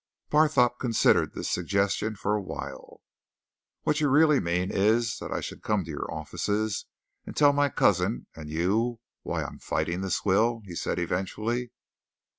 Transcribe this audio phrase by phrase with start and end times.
[0.31, 3.01] Barthorpe considered this suggestion for a while.
[3.83, 6.87] "What you really mean is that I should come to your offices
[7.27, 11.71] and tell my cousin and you why I am fighting this will," he said eventually.